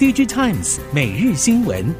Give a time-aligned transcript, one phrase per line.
[0.00, 1.94] DigiTimes 每日新闻。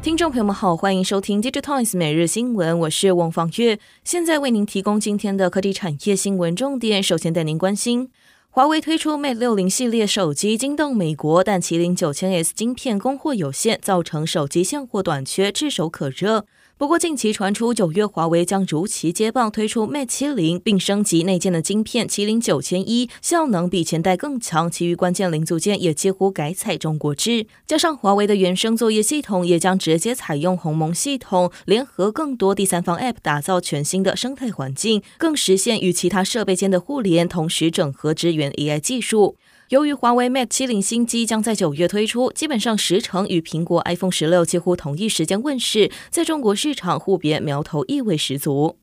[0.00, 7.02] 听众朋友们好，欢迎收听 DigiTimes 每日新闻，我是王方月，现在为您提供今天的科技产业新闻重点。
[7.02, 8.08] 首先带您关心，
[8.48, 16.46] 华为推出 Mate 60系列手机惊动美国，但麒麟 9000S 晶片供货有限，造成手机现货短缺，炙手可热。
[16.78, 27.46] 不过，近期传出九月华为将如期接棒推出 Mate 70，并升级内建的晶片麒麟九千一，效能比前代更强，其余关键零组件也几乎改采中国制。
[27.66, 39.36] 加上华为的原生作业系统也将直接采用鸿蒙系统，联合更多第三方 App 打造全新的生态环境，更实现与其他设备间的互联，同时整合支援 AI 技术。
[39.70, 48.78] 由于华为 Mate 七零新机将在九月推出，基本上十成与苹果 iPhone 十六几乎同一时间问世，在中国市场互别苗头意味十足。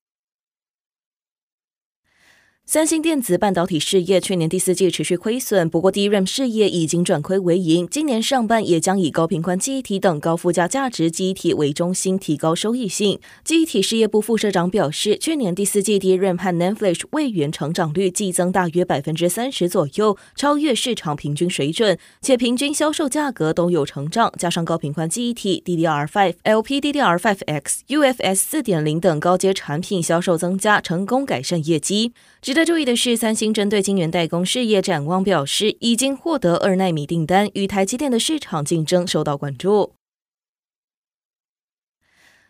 [2.65, 13.19] 三星电子半导体事业去年第四季持续亏损，不过 DRAM 事业已经转亏为盈，今年上半也将以高频宽记忆体等高附加价值记忆体为中心，提高收益性。
[13.43, 32.13] 记忆体事业部副社长表示，去年第四季 DRAM 和 NAND Flash 位元成长率季增大约百分之三十左右，超越市场平均水准，且平均销售价格都有成长，加上高频宽记忆体 DDR5、LPDDR5X、UFS 四点零等高阶产品销售增加，成功改善业绩。
[32.53, 39.93] 值得注意的是，三星针对晶圆代工事业展望表示，已经获得二纳米订单，与台积电的市场竞争受到关注。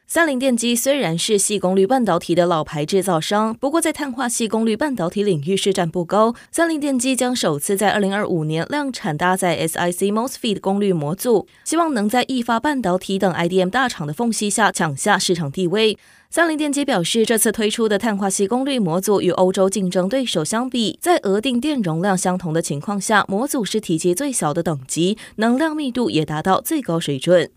[0.06, 6.36] 三菱电机虽然是细功率半导体的老牌制造商，不过在碳化矽功率半导体领域市占不高。
[6.52, 15.98] 三菱电机将首次在二零二五年量产搭载 SiC MOSFET 功率模组，希望能在意法半导体等 IDM 大厂的缝隙下抢下市场地位。
[16.30, 27.50] 三菱电机表示，这次推出的碳化矽功率模组与欧洲竞争对手相比，在额定电容量相同的情况下，模组是体积最小的等级，能量密度也达到最高水准。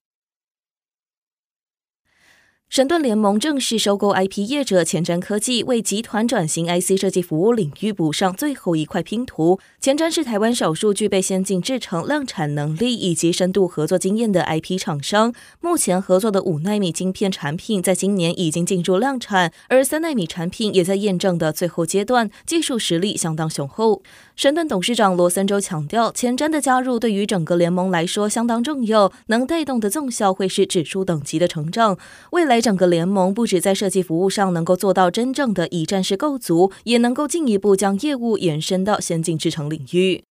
[2.69, 9.61] 神盾联盟正式收购 IP 业者前瞻科技，为集团转型 IC 设计服务领域补上最后一块拼图。
[9.81, 15.33] 前瞻是台湾少数具备先进制程量产能力以及深度合作经验的 IP 厂商。
[15.61, 24.03] 目前合作的五纳米晶片产品在今年已经进入量产，而三纳米产品也在验证的最后阶段，技术实力相当雄厚。
[24.35, 31.97] 神盾董事长罗森州强调，前瞻的加入对于整个联盟来说相当重要，能带动的纵效会是指数等级的成长。
[32.33, 40.25] 未来在整个联盟不止在设计服务上能够做到真正的一站式构足，也能够进一步将业务延伸到先进制程领域。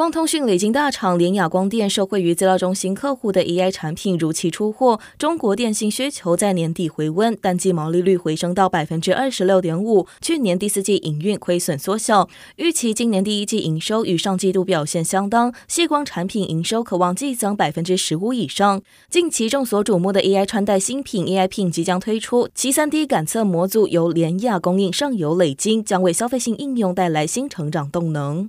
[0.00, 10.06] 光通讯磊晶大厂联亚光电受惠于资料中心客户的 AI 产品如期出货，中国电信需求在年底回温，单季毛利率回升到百分之二十六点五。
[10.22, 18.80] 去年第四季营运亏损缩小，预期今年第一季营收与上季度表现相当，细光产品营收可望季增百分之十五以上。
[19.10, 28.48] 近期众所瞩目的 AI 穿戴新品 AI Pin 即将推出，其 3D 感测模组由联亚供应，上游磊晶将为消费性应用带来新成长动能。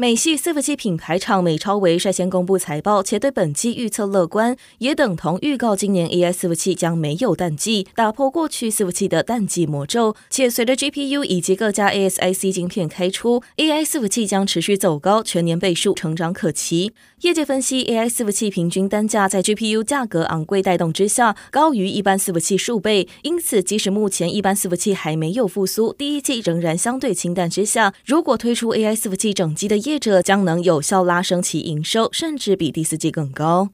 [0.00, 10.14] 美系伺服器品牌厂美超维率先公布财报，且对本季预测乐观，也等同预告今年 AI 伺服器将没有淡季，打破过去伺服器的淡季魔咒。
[10.30, 16.92] 且随着 GPU 以及各家 ASIC 晶片开出，AI 伺服器将持续走高，全年倍数成长可期。
[17.22, 23.08] 业界分析，AI 伺服器平均单价在 GPU 价格昂贵带动之下，高于一般伺服器数倍。
[23.22, 33.70] 因此，即使目前一般伺服器还没有复苏，第一季仍然相对清淡之下，如果推出 AI 伺服器整机的业者，将能有效拉升其营收，甚至比第四季更高。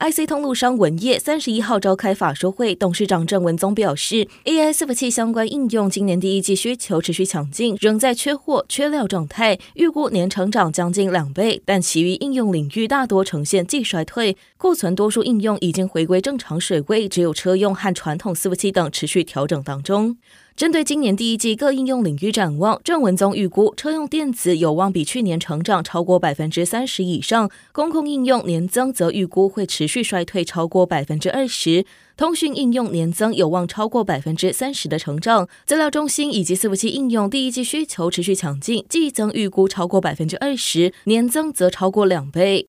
[0.00, 20.16] IC 通路商文业三十一号召开法说会，董事长郑文宗表示，AI 伺服器相关应用今年第一季需求持续强劲，仍在缺货缺料状态，预估年成长将近两倍，但其余应用领域大多呈现季衰退，库存多数应用已经回归正常水位，只有车用和传统伺服器等持续调整当中。
[20.58, 42.66] 针对今年第一季各应用领域展望，郑文宗预估车用电子有望比去年成长超过百分之三十以上，公共应用年增则预估会持续衰退超过百分之二十，通讯应用年增有望超过百分之三十的成长，资料中心以及伺服器应用第一季需求持续强劲，季增预估超过百分之二十，年增则超过两倍。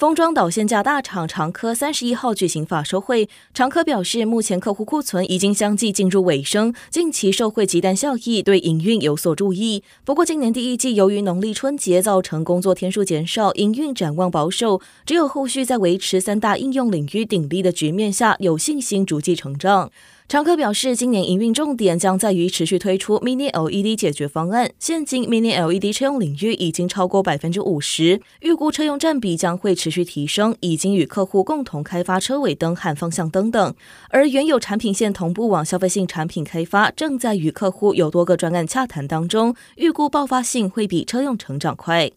[0.00, 9.84] 封装导线架大厂长科三十一号举行法收会，长科表示，目前客户库存已经相继进入尾声，近期受惠急单效益，对营运有所注意。
[10.02, 19.90] 不过，今年第一季由于农历春节造成工作天数减少，营运展望保守，只有后续在维持三大应用领域鼎立的局面下，有信心逐季成长。
[20.30, 24.70] 常科表示，今年营运重点将在于持续推出 Mini LED 解决方案。
[24.78, 30.54] 现今 Mini LED 车用领域已经超过百分之五十，预估车用占比将会持续提升。
[30.60, 33.74] 已经与客户共同开发车尾灯和方向灯等，
[34.10, 42.12] 而原有产品线同步往消费性产品开发，正在与客户有多个专案洽谈当中，预估爆发性会比车用成长快。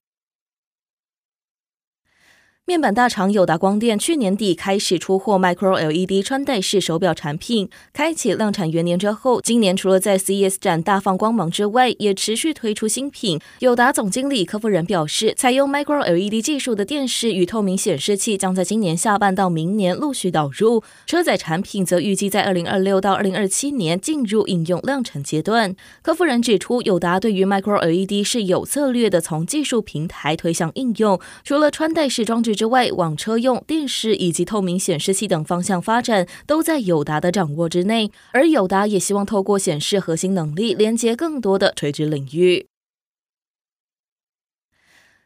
[2.65, 13.37] 面板大厂友达光电去年底开始出货 Micro LED 穿戴式手表产品，开启量产元年之后，今年除了在 CES 展大放光芒之外，也持续推出新品。
[13.59, 25.75] 友达总经理柯夫人表示，采用 Micro LED 技术的电视与透明显示器将在今年下半到明年陆续导入，车载产品则预计在二零二六到二零二七年进入应用量产阶段。
[26.01, 38.11] 柯夫人指出，友达对于 Micro LED 是有策略的，从技术平台推向应用，除了穿戴式装置之外，往车用电视以及透明显示器等方向发展，都在友达的掌握之内。
[38.31, 42.67] 而友达也希望透过显示核心能力，连接更多的垂直领域。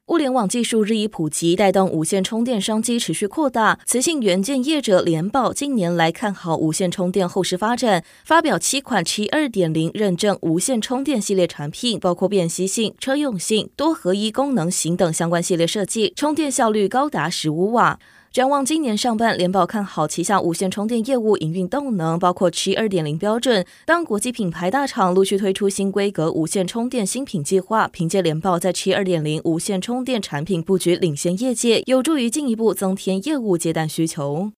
[0.08, 3.78] 物联网技术日益普及，带动无线充电商机持续扩大。
[3.86, 18.00] 磁性元件业者联报近年来看好无线充电后市发展，发表七款七二点零认证无线充电系列产品，包括便携性、车用性、多合一功能型等相关系列设计，充电效率高达十五瓦。
[18.38, 23.66] 展望今年上半，联保看好旗下无线充电业务营运动能，包括 Qi 二点零标准。
[23.84, 34.52] 当国际品牌大厂陆续推出新规格无线充电新品计划，凭借联保在 Qi 二点零无线充电产品布局领先业界，有助于进一步增添业务接单需求。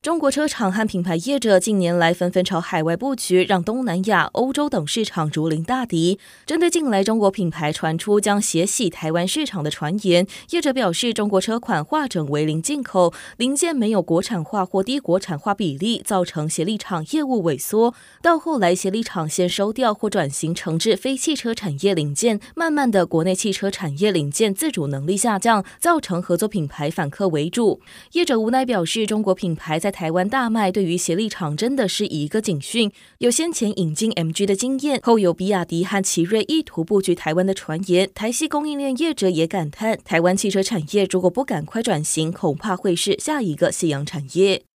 [0.00, 6.20] 中国车厂和品牌业者近年来纷纷朝海外布局，让东南亚、欧洲等市场如临大敌。
[6.46, 17.92] 针对近来中国品牌传出将血洗台湾市场的传言，业者表示，中国车款化整为零进口，零件没有国产化或低国产化比例，造成协力厂业务萎缩。
[18.22, 27.80] 到后来，协力厂先收掉或转型成至非汽车产业零件，慢慢的，国内汽车产业零件自主能力下降，造成合作品牌反客为主。
[28.12, 44.67] 业者无奈表示，中国品牌在在台湾大卖对于协力厂真的是一个警讯，有先前引进 MG 的经验，后有比亚迪和奇瑞意图布局台湾的传言，台系供应链业者也感叹，台湾汽车产业如果不赶快转型，恐怕会是下一个夕阳产业。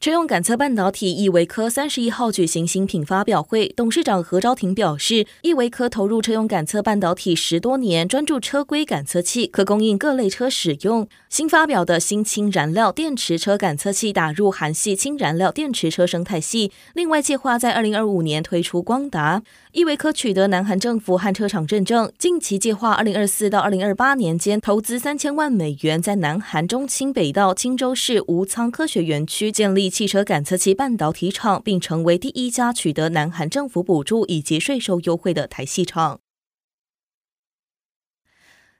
[0.00, 11.08] 车用感测半导体易维科三十一号举行新品发表会，董事长何昭廷表示，易维科投入车用感测半导体十多年，专注车规感测器，可供应各类车使用。
[11.30, 19.42] 新发表的新氢燃料电池车感测器打入韩系氢燃料电池车生态系，另外计划在二零二五年推出光达。
[19.72, 29.83] 易维科取得南韩政府和车厂认证，近期计划二零二四到二零二八年间投资三千万美元，在南韩中清北道清州市吴仓科学园区建立。
[29.88, 36.23] 汽车感测器半导体厂，并成为第一家取得南韩政府补助以及税收优惠的台系厂。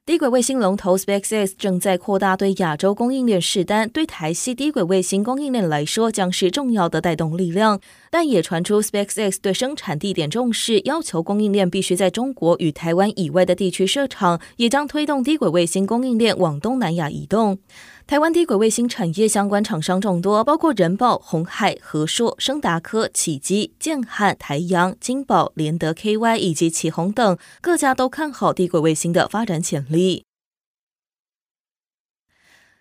[0.07, 7.81] 低轨卫星龙头 SpaceX 正在扩大对亚洲供应链释单，对台系低轨卫星供应链来说将是重要的带动力量。
[8.11, 17.59] 但也传出 SpaceX 对生产地点重视，要求供应链必须在中国与台湾以外的地区设厂，也将推动低轨卫星供应链往东南亚移动。
[18.07, 29.94] 台湾低轨卫星产业相关厂商众多，包括人保、鸿海、和硕、升达科、启基、建汉、台阳、金宝、联德 KY 以及启宏等，各家都看好低轨卫星的发展潜力。
[29.95, 30.27] 力。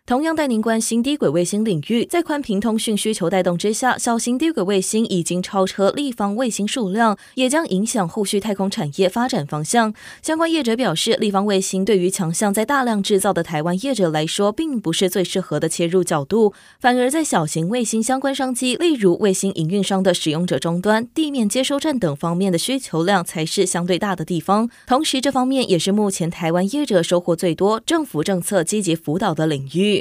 [0.05, 9.93] 同样带您关心低轨卫星领域，在宽频通讯需求带动之下，小型低轨卫星已经超车立方卫星数量，也将影响后续太空产业发展方向。
[10.21, 24.69] 相关业者表示，立方卫星对于强项在大量制造的台湾业者来说，并不是最适合的切入角度，反而在小型卫星相关商机，例如卫星营运商的使用者终端、地面接收站等方面的需求量才是相对大的地方。
[24.85, 29.92] 同时，这方面也是目前台湾业者收获最多、政府政策积极辅导的领域。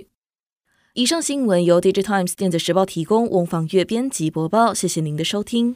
[0.94, 4.74] 以上新闻由《Digital Times》电子时报提供，翁方月编辑播报。
[4.74, 5.70] 谢谢您的收听。